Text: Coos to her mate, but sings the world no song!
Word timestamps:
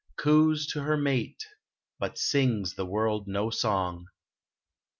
Coos 0.15 0.65
to 0.73 0.81
her 0.81 0.97
mate, 0.97 1.45
but 1.99 2.17
sings 2.17 2.73
the 2.73 2.87
world 2.87 3.27
no 3.27 3.51
song! 3.51 4.07